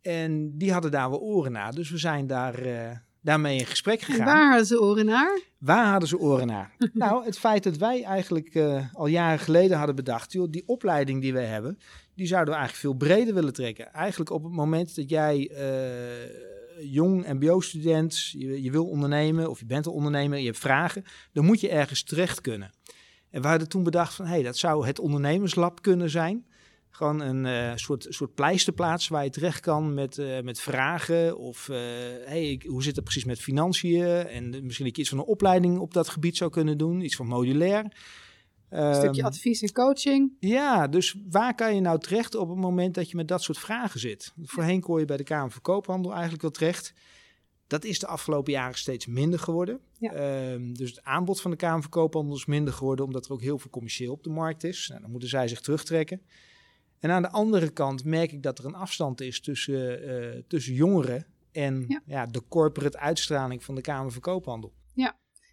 [0.00, 1.74] En die hadden daar wel oren naar.
[1.74, 2.96] Dus we zijn daar, eh,
[3.28, 4.24] daarmee in gesprek gegaan.
[4.24, 5.40] waar hadden ze oren naar?
[5.58, 6.72] Waar hadden ze oren naar?
[6.92, 11.20] nou, het feit dat wij eigenlijk eh, al jaren geleden hadden bedacht, joh, die opleiding
[11.20, 11.78] die wij hebben,
[12.14, 13.92] die zouden we eigenlijk veel breder willen trekken.
[13.92, 19.66] Eigenlijk op het moment dat jij eh, jong mbo-student, je, je wil ondernemen of je
[19.66, 22.70] bent een ondernemer, je hebt vragen, dan moet je ergens terecht kunnen.
[23.30, 26.46] En we hadden toen bedacht van, hé, hey, dat zou het ondernemerslab kunnen zijn.
[26.90, 31.38] Gewoon een eh, soort, soort pleisterplaats waar je terecht kan met, eh, met vragen.
[31.38, 31.76] Of eh,
[32.24, 34.04] hey, ik- hoe zit het precies met financiën?
[34.06, 37.00] En misschien dat je iets van een opleiding op dat gebied zou kunnen doen.
[37.00, 37.96] Iets van modulair.
[38.68, 40.32] Een stukje Ehm, advies en coaching.
[40.40, 43.58] ja, dus waar kan je nou terecht op het moment dat je met dat soort
[43.58, 44.32] vragen zit?
[44.42, 46.92] Voorheen kon je bij de Kamer van Koophandel eigenlijk wel terecht.
[47.66, 49.80] Dat is de afgelopen jaren steeds minder geworden.
[49.98, 50.12] Ja.
[50.12, 53.42] Ehm, dus het aanbod van de Kamer van Koophandel is minder geworden, omdat er ook
[53.42, 54.86] heel veel commercieel op de markt is.
[54.88, 56.20] Nou, dan moeten zij zich terugtrekken.
[57.00, 60.74] En aan de andere kant merk ik dat er een afstand is tussen, eh, tussen
[60.74, 62.02] jongeren en Ja.
[62.06, 62.26] ja.
[62.26, 64.72] de corporate uitstraling van de Kamer van Koophandel.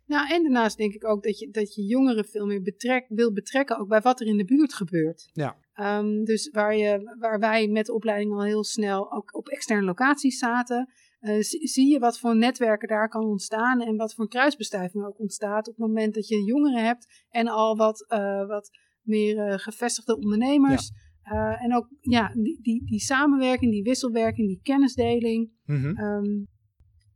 [0.06, 3.34] Nou, en daarnaast denk ik ook dat je, dat je jongeren veel meer betrek, wil
[3.34, 5.30] betrekken, ook bij wat er in de buurt gebeurt.
[5.34, 5.58] Ja.
[5.74, 9.86] Ehm, dus waar, je, waar wij met de opleiding al heel snel ook op externe
[9.86, 14.28] locaties zaten, eh, zie, zie je wat voor netwerken daar kan ontstaan en wat voor
[14.28, 18.70] kruisbestuiving ook ontstaat op het moment dat je jongeren hebt en al wat, eh, wat
[19.02, 20.92] meer gevestigde ondernemers.
[21.26, 25.98] Eh, en ook ja, die, die, die samenwerking, die wisselwerking, die kennisdeling, Mhm.
[25.98, 26.44] ehm,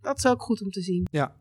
[0.01, 1.07] dat is ook goed om te zien.
[1.11, 1.35] Ja.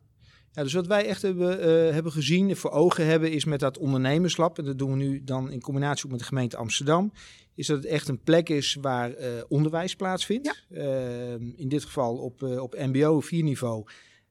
[0.53, 3.79] ja, dus wat wij echt hebben, eh, hebben gezien, voor ogen hebben, is met dat
[3.79, 7.13] ondernemerslab, en dat doen we nu dan in combinatie ook met de gemeente Amsterdam,
[7.55, 10.67] is dat het echt een plek is waar eh, onderwijs plaatsvindt.
[10.71, 13.85] Ehm, in dit geval op, op mbo 4 niveau.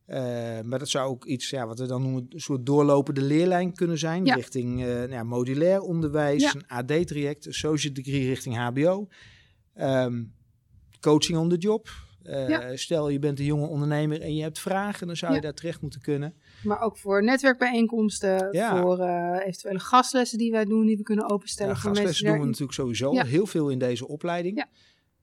[0.08, 0.20] Eh,
[0.64, 3.98] maar dat zou ook iets, ja, wat we dan noemen, een soort doorlopende leerlijn kunnen
[3.98, 4.26] zijn.
[4.26, 4.36] Ja.
[4.36, 6.54] Richting eh, nou ja, modulair onderwijs, Ja.
[6.56, 9.08] een AD-traject, een associate degree richting HBO.
[9.74, 10.24] Ehm,
[11.00, 11.90] coaching on the job.
[12.24, 12.58] Eh.
[12.74, 15.82] Stel, je bent een jonge ondernemer en je hebt vragen, dan zou je daar terecht
[15.82, 16.34] moeten kunnen.
[16.64, 18.40] Maar ook voor netwerkbijeenkomsten,
[18.80, 19.00] voor
[19.40, 22.06] eventuele gastlessen die wij doen, die we kunnen openstellen Ja, voor mensen.
[22.08, 23.20] gastlessen doen we natuurlijk sowieso.
[23.28, 24.58] Heel veel in deze opleiding.
[24.58, 24.68] Ja.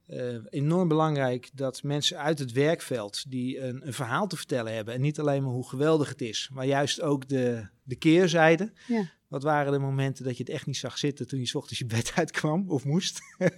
[0.05, 4.93] Eh, enorm belangrijk dat mensen uit het werkveld die een, een verhaal te vertellen hebben.
[4.93, 8.71] En niet alleen maar hoe geweldig het is, maar juist ook de, de keerzijde.
[8.87, 9.09] Ja.
[9.27, 11.79] Wat waren de momenten dat je het echt niet zag zitten toen je 's ochtends
[11.79, 13.19] je bed uitkwam of moest?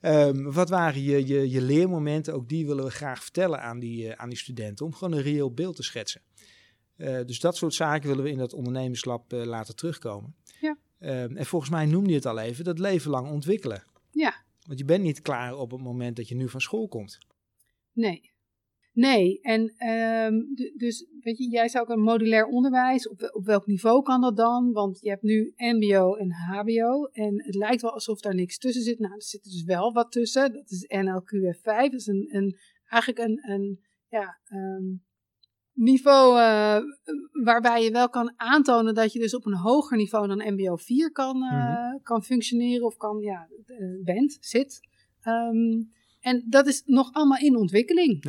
[0.00, 2.34] Ehm, wat waren je, je, je leermomenten?
[2.34, 5.22] Ook die willen we graag vertellen aan die, eh, aan die studenten om gewoon een
[5.22, 6.20] reëel beeld te schetsen.
[6.96, 10.34] Eh, dus dat soort zaken willen we in dat ondernemerslab laten terugkomen.
[10.60, 10.76] Ja.
[10.98, 13.82] Ehm, en volgens mij noemde je het al even, dat leven lang ontwikkelen.
[14.10, 14.44] Ja.
[14.66, 17.18] Want je bent niet klaar op het moment dat je nu van school komt.
[17.92, 18.34] Nee.
[18.92, 20.34] Nee, en ehm,
[20.76, 24.36] dus weet je, jij zou ook een modulair onderwijs, op, op welk niveau kan dat
[24.36, 24.72] dan?
[24.72, 28.82] Want je hebt nu MBO en HBO en het lijkt wel alsof daar niks tussen
[28.82, 28.98] zit.
[28.98, 30.52] Nou, er zit dus wel wat tussen.
[30.52, 34.84] Dat is NLQF5, dat is een, een, eigenlijk een, een ja, ehm,
[35.76, 36.76] niveau eh,
[37.44, 41.12] waarbij je wel kan aantonen dat je dus op een hoger niveau dan MBO 4
[41.12, 42.02] kan, eh, Mhm.
[42.02, 44.80] kan functioneren of kan, ja, eh, bent, zit.
[45.20, 45.82] Ehm,
[46.20, 48.24] en dat is nog allemaal in ontwikkeling.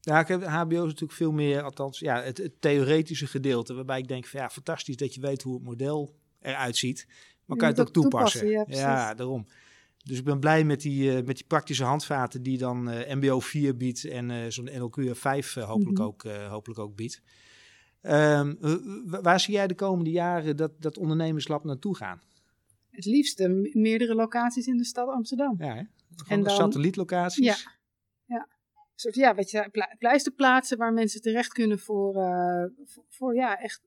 [0.00, 3.74] Ja, ik heb, HBO is natuurlijk veel meer, althans, ja, het, het theoretische gedeelte.
[3.74, 7.04] Waarbij ik denk van ja, fantastisch dat je weet hoe het model eruit ziet.
[7.08, 8.46] Maar Je kan je het ook toepassen?
[8.48, 9.46] toepassen, ja, daarom.
[10.04, 13.40] Dus ik ben blij met die, eh, met die praktische handvaten die dan eh, MBO
[13.40, 16.06] 4 biedt en eh, zo'n NLQ 5 eh, hopelijk, Mhm.
[16.06, 17.22] ook, hopelijk ook biedt.
[18.00, 22.20] Ehm, eh, wa- waar zie jij de komende jaren dat, dat ondernemerslab naartoe gaan?
[22.90, 25.54] Het liefste meerdere locaties in de stad Amsterdam.
[25.58, 25.82] Ja, hè?
[26.28, 27.44] En dan- satellietlocaties?
[27.44, 27.56] Ja.
[28.24, 28.48] ja.
[28.74, 32.12] Een soort, ja, weet je, pla- pleisterplaatsen waar mensen terecht kunnen voor,
[32.84, 33.80] voor, voor, ja, echt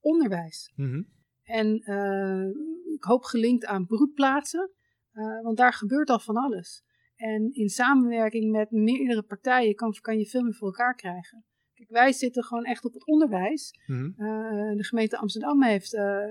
[0.00, 0.72] onderwijs.
[0.76, 1.02] Mhm.
[1.42, 1.74] En
[2.94, 4.70] ik hoop gelinkt aan broedplaatsen,
[5.12, 6.82] eh, want daar gebeurt al van alles.
[7.16, 11.44] En in samenwerking met meerdere partijen kan, kan je veel meer voor elkaar krijgen.
[11.74, 13.78] Kijk, wij zitten gewoon echt op het onderwijs.
[13.86, 14.04] Mhm.
[14.04, 16.24] Eh, de gemeente Amsterdam heeft eh,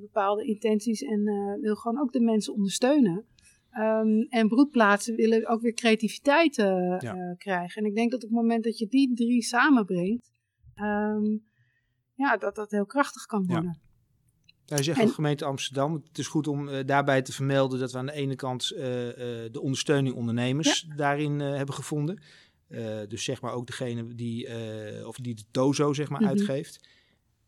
[0.00, 1.22] bepaalde intenties en
[1.60, 3.26] wil gewoon ook de mensen ondersteunen.
[3.70, 7.34] Ehm, en broedplaatsen willen ook weer creativiteit Ja.
[7.38, 7.82] krijgen.
[7.82, 10.32] En ik denk dat op het moment dat je die drie samenbrengt,
[10.74, 11.38] ehm,
[12.14, 13.76] ja, dat dat heel krachtig kan Ja.
[14.66, 15.94] Hij zegt En- gemeente Amsterdam.
[16.08, 19.08] Het is goed om eh, daarbij te vermelden dat we aan de ene kant eh,
[19.08, 22.22] eh, de ondersteuning ondernemers daarin hebben gevonden.
[23.08, 24.48] Dus zeg maar ook degene die,
[25.06, 26.28] of die de Tozo zeg maar Mhm.
[26.30, 26.88] uitgeeft.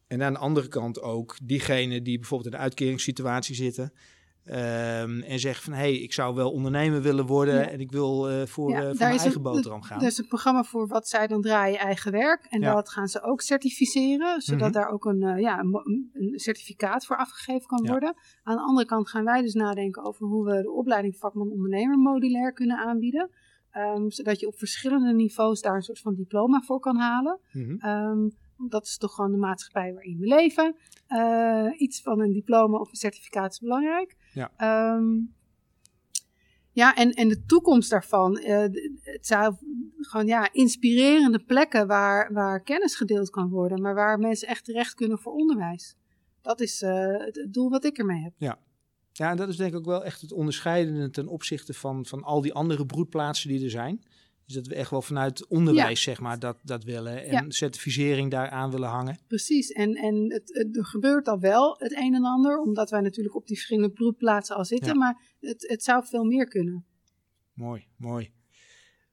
[0.07, 3.92] En aan de andere kant ook diegenen die bijvoorbeeld in een uitkeringssituatie zitten.
[4.47, 7.69] Ehm, en zeggen van, hé, hey, ik zou wel ondernemer willen worden Ja.
[7.69, 10.01] en ik wil eh, voor, Ja, eh, voor mijn eigen een- boterham gaan.
[10.01, 12.45] Er is een programma voor wat zij dan draaien eigen werk.
[12.49, 12.75] En Ja.
[12.75, 14.73] dat gaan ze ook certificeren, zodat Mhm.
[14.73, 18.15] daar ook een, eh, ja, een, certificaat voor afgegeven kan worden.
[18.43, 21.99] Aan de andere kant gaan wij dus nadenken over hoe we de opleiding vakman ondernemer
[21.99, 23.31] modulair kunnen aanbieden.
[23.71, 27.41] Ehm, zodat je op verschillende niveaus daar een soort van diploma voor kan halen.
[28.57, 30.77] Want dat is toch gewoon de maatschappij waarin we leven.
[31.79, 34.17] Iets van een diploma of een certificaat is belangrijk.
[34.37, 34.51] Ja.
[34.57, 35.18] Ehm,
[36.72, 38.38] ja, en, en de toekomst daarvan.
[38.38, 38.59] eh,
[39.03, 39.55] het zou
[40.01, 43.81] gewoon ja, inspirerende plekken waar, waar kennis gedeeld kan worden.
[43.81, 45.96] Maar waar mensen echt terecht kunnen voor onderwijs.
[46.42, 48.33] Dat is eh, het, doel wat ik ermee heb.
[49.12, 52.22] Ja, en dat is denk ik ook wel echt het onderscheidende ten opzichte van, van
[52.22, 54.05] al die andere broedplaatsen die er zijn.
[54.47, 57.25] Dus dat we echt wel vanuit onderwijs, zeg maar, dat, dat willen.
[57.25, 57.45] En Ja.
[57.49, 59.19] certificering daaraan willen hangen.
[59.27, 63.01] Precies, en, en het, het- er gebeurt al wel het een en ander, omdat wij
[63.01, 64.95] natuurlijk op die verschillende broedplaatsen al zitten, Ja.
[64.95, 66.85] maar het, het zou veel meer kunnen.
[67.53, 68.33] Mooi, mooi.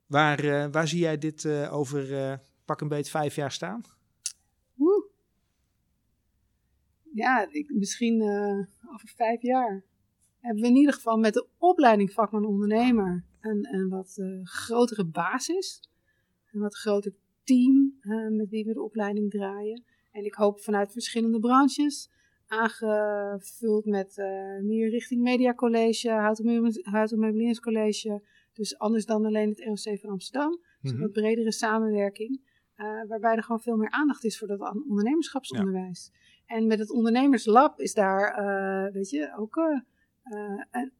[0.05, 3.81] Waar, eh, waar zie jij dit eh, over eh, pak een beet vijf jaar staan?
[4.73, 5.07] Woe.
[7.13, 8.21] Ja, ik, misschien
[8.93, 9.83] over vijf jaar
[10.39, 15.05] hebben we in ieder geval met de opleiding vakman ondernemer een, een wat eh, grotere
[15.05, 15.81] basis,
[16.51, 19.83] een wat groter team eh, met wie we de opleiding draaien.
[20.11, 22.09] En ik hoop vanuit verschillende branches,
[22.47, 28.21] aangevuld met eh, meer richting Media College, Houten Meubelingscollege,
[28.53, 30.51] dus anders dan alleen het ROC van Amsterdam.
[30.81, 31.05] Dus een Mhm.
[31.05, 32.51] wat bredere samenwerking.
[32.73, 36.11] eh, waarbij er gewoon veel meer aandacht is voor dat ondernemerschapsonderwijs.
[36.45, 40.91] En met het ondernemerslab is daar, weet je, ook een-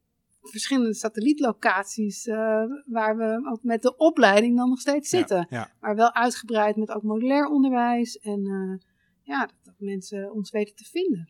[0.50, 2.26] verschillende satellietlocaties.
[2.26, 5.46] eh, waar we ook met de opleiding dan nog steeds zitten.
[5.50, 5.70] Ja, ja.
[5.80, 8.18] Maar wel uitgebreid met ook modulair onderwijs.
[8.18, 8.86] En eh,
[9.22, 11.28] ja, dat, dat mensen ons weten te vinden.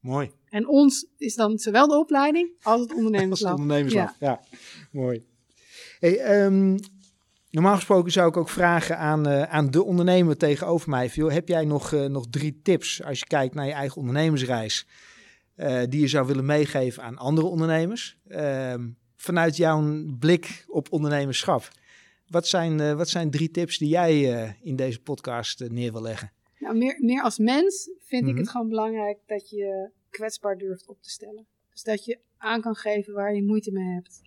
[0.00, 0.30] mooi.
[0.48, 3.58] En ons is dan zowel de opleiding als het Dat was het ondernemerslab.
[3.58, 4.14] ondernemerslab.
[4.18, 4.40] Ja.
[4.92, 5.24] mooi.
[5.98, 6.78] Hey, ehm,
[7.50, 11.06] normaal gesproken zou ik ook vragen aan, eh, aan de ondernemer tegenover mij.
[11.06, 14.86] joh, heb jij nog, nog drie tips als je kijkt naar je eigen ondernemersreis?
[15.54, 18.18] Eh, die je zou willen meegeven aan andere ondernemers?
[18.28, 21.68] Ehm, vanuit jouw blik op ondernemerschap.
[22.28, 26.02] Wat zijn, eh, wat zijn drie tips die jij eh, in deze podcast neer wil
[26.02, 26.32] leggen?
[26.58, 28.38] Nou, meer, meer als mens vind ik Mhm.
[28.40, 31.46] het gewoon belangrijk dat je kwetsbaar durft op te stellen.
[31.72, 34.20] Dus dat je aan kan geven waar je moeite mee hebt.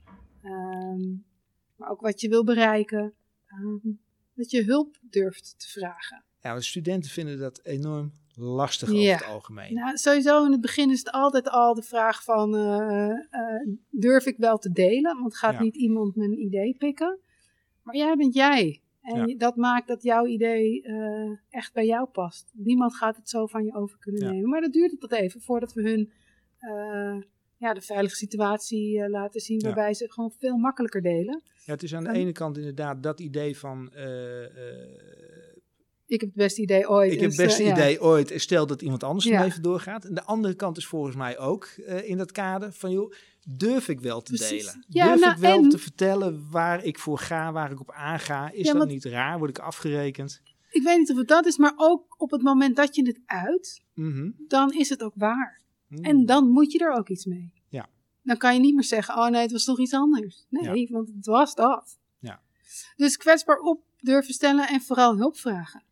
[0.44, 1.10] Ehm,
[1.76, 3.14] maar ook wat je wil bereiken.
[3.48, 3.92] Ehm,
[4.36, 6.24] dat je hulp durft te vragen.
[6.42, 8.96] Ja, want studenten vinden dat enorm lastig Ja.
[9.14, 9.74] over het algemeen.
[9.74, 12.56] Nou, sowieso in het begin is het altijd al de vraag van...
[12.56, 15.20] eh, eh, durf ik wel te delen?
[15.22, 15.62] Want gaat Ja.
[15.62, 17.20] niet iemand mijn idee pikken?
[17.84, 18.82] Maar jij bent jij.
[19.02, 19.38] En Ja.
[19.38, 22.52] dat maakt dat jouw idee eh, echt bij jou past.
[22.54, 24.50] Niemand gaat het zo van je over kunnen nemen.
[24.50, 26.12] Maar dat duurt tot even voordat we hun
[27.58, 29.60] ja, de veilige situatie laten zien.
[29.60, 29.66] Ja.
[29.66, 31.42] Waarbij ze gewoon veel makkelijker delen.
[31.66, 33.92] Ja, het is aan de En- ene kant inderdaad dat idee van...
[36.14, 37.12] Ik heb het beste idee ooit.
[37.12, 37.74] ik heb het dus, beste eh, ja.
[37.76, 39.44] idee ooit, stel dat iemand anders Ja.
[39.46, 40.06] even doorgaat.
[40.06, 43.14] En de andere kant is volgens mij ook eh, in dat kader van, joh,
[43.48, 44.66] durf ik wel te Precies.
[44.66, 44.86] delen?
[44.90, 47.92] Ja, durf nou, ik wel en- te vertellen waar ik voor ga, waar ik op
[47.92, 48.52] aanga?
[48.52, 49.38] Is dat want- niet raar?
[49.38, 50.42] Word ik afgerekend?
[50.70, 53.20] Ik weet niet of het dat is, maar ook op het moment dat je het
[53.26, 54.30] uit, Mhm.
[54.48, 55.62] dan is het ook waar.
[55.88, 56.04] Mm.
[56.04, 57.52] En dan moet je er ook iets mee.
[57.70, 57.90] Ja.
[58.24, 60.46] Dan kan je niet meer zeggen, oh nee, het was toch iets anders.
[60.50, 61.98] Nee, want het was dat.
[62.20, 62.42] Ja.
[62.96, 65.84] Dus kwetsbaar op durven stellen en vooral hulp vragen.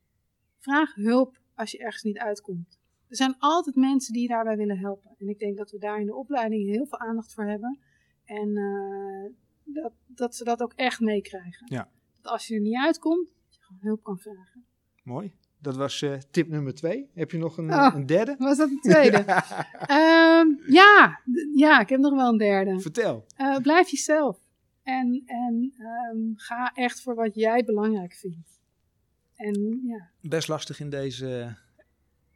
[0.62, 2.80] Vraag hulp als je ergens niet uitkomt.
[3.08, 5.16] Er zijn altijd mensen die je daarbij willen helpen.
[5.18, 7.80] En ik denk dat we daar in de opleiding heel veel aandacht voor hebben.
[8.26, 9.32] En eh,
[9.64, 11.68] dat, dat ze dat ook echt meekrijgen.
[11.70, 11.90] Ja.
[12.22, 14.66] Dat als je er niet uitkomt, dat je gewoon hulp kan vragen.
[15.04, 15.34] Mooi.
[15.60, 17.10] Dat was eh, tip nummer twee.
[17.14, 17.92] Heb je nog een, Oh.
[17.96, 18.36] een derde?
[18.38, 19.18] Was dat de tweede?
[19.98, 21.20] Ehm, ja,
[21.56, 22.80] ja, ik heb nog wel een derde.
[22.80, 23.26] Vertel.
[23.36, 24.40] Eh, blijf jezelf.
[24.84, 28.61] En, en ehm, ga echt voor wat jij belangrijk vindt.
[29.42, 31.56] En ja, Best lastig in deze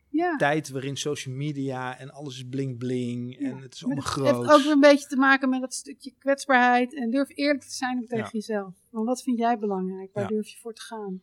[0.09, 0.35] ja.
[0.35, 4.35] tijd waarin social media en alles is bling bling en het is allemaal het groot.
[4.35, 6.95] heeft ook weer een beetje te maken met dat stukje kwetsbaarheid.
[6.95, 8.73] En durf eerlijk te zijn ook tegen jezelf.
[8.89, 10.13] Want wat vind jij belangrijk?
[10.13, 11.21] Waar durf je voor te gaan?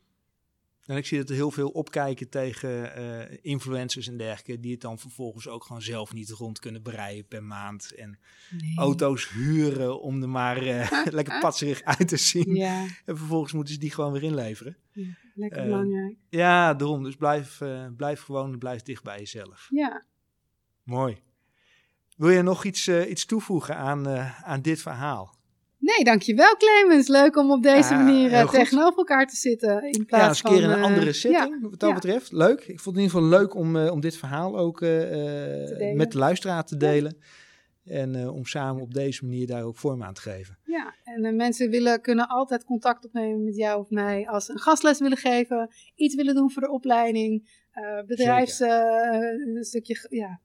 [0.82, 4.80] En ik zie dat er heel veel opkijken tegen eh, influencers en dergelijke, die het
[4.80, 7.92] dan vervolgens ook gewoon zelf niet rond kunnen breien per maand.
[7.94, 8.18] En
[8.50, 8.76] Nee.
[8.78, 12.54] auto's huren om er maar eh, lekker patserig uit te zien.
[12.54, 14.76] Ja, En vervolgens moeten ze die gewoon weer inleveren.
[14.92, 16.16] ja, lekker Eh, belangrijk.
[16.28, 17.02] Ja, daarom.
[17.02, 17.60] Dus blijf,
[17.96, 19.66] blijf gewoon, blijf dicht bij jezelf.
[19.70, 20.04] Ja.
[20.82, 21.18] Mooi.
[22.16, 24.08] Wil je nog iets, iets toevoegen aan,
[24.44, 25.34] aan dit verhaal?
[25.82, 27.08] Nee, dankjewel Clemens.
[27.08, 29.82] Leuk om op deze Ja, manier eh, tegenover elkaar te zitten.
[29.82, 31.94] In Ja, plaats eens een keer in een eh, andere setting, ja, wat dat ja.
[31.94, 32.32] betreft.
[32.32, 32.60] Leuk.
[32.60, 36.18] Ik vond het in ieder geval leuk om, eh, om dit verhaal ook met de
[36.18, 37.16] luisteraar te delen.
[37.84, 40.58] En om samen op deze manier daar ook vorm aan te geven.
[40.64, 44.58] Ja, en mensen willen, kunnen altijd contact opnemen met jou of mij als ze een
[44.58, 50.40] gastles willen geven, iets willen doen voor de opleiding, eh bedrijfs, een stukje, ja,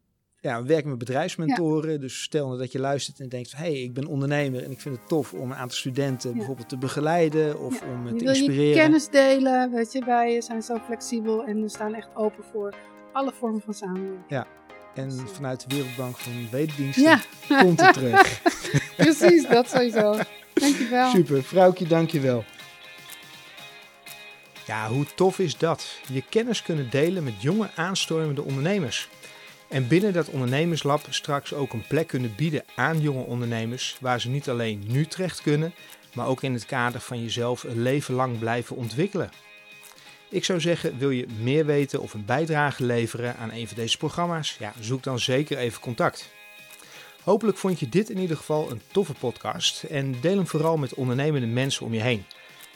[0.48, 2.00] Ja, we werken met bedrijfsmentoren.
[2.00, 4.80] Dus stel nou dat je luistert en denkt hé, hey, ik ben ondernemer en ik
[4.82, 6.36] vind het tof om een aantal studenten Ja.
[6.36, 8.82] bijvoorbeeld te begeleiden of Ja, om je te wil je inspireren.
[8.82, 12.74] kennis delen, weet je, wij zijn zo flexibel en we staan echt open voor
[13.14, 14.46] alle vormen van samenwerking.
[14.94, 17.20] En vanuit de Wereldbank van Wederdiensten Ja,
[17.62, 18.42] komt het terug.
[18.98, 20.16] precies, dat sowieso.
[20.54, 21.10] Dankjewel.
[21.10, 22.44] Super, vrouwtje, dankjewel.
[24.66, 26.00] Ja, hoe tof is dat?
[26.12, 29.10] Je kennis kunnen delen met jonge aanstormende ondernemers.
[29.68, 34.30] En binnen dat ondernemerslab straks ook een plek kunnen bieden aan jonge ondernemers, waar ze
[34.30, 35.74] niet alleen nu terecht kunnen,
[36.14, 39.30] maar ook in het kader van jezelf een leven lang blijven ontwikkelen.
[40.30, 43.98] Ik zou zeggen, wil je meer weten of een bijdrage leveren aan een van deze
[43.98, 44.56] programma's?
[44.60, 46.30] Ja, zoek dan zeker even contact.
[47.24, 50.94] Hopelijk vond je dit in ieder geval een toffe podcast en deel hem vooral met
[50.94, 52.26] ondernemende mensen om je heen.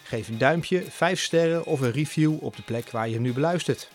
[0.03, 3.33] Geef een duimpje, 5 sterren of een review op de plek waar je hem nu
[3.33, 3.89] beluistert.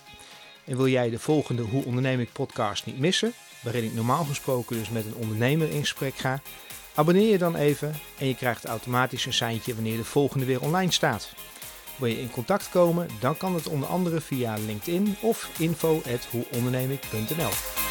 [0.66, 4.76] En wil jij de volgende Hoe Onderneem ik podcast niet missen, waarin ik normaal gesproken
[4.76, 6.40] dus met een ondernemer in gesprek ga,
[6.94, 10.92] abonneer je dan even en je krijgt automatisch een seintje wanneer de volgende weer online
[10.92, 11.32] staat.
[11.96, 17.85] Wil je in contact komen, dan kan het onder andere via LinkedIn of info@hoeondernemik.nl.